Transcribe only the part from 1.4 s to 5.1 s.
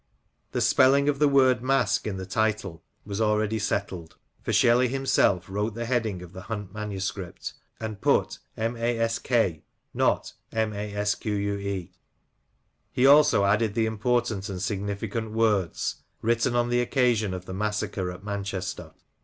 Mask in the title was already settled; for Shelley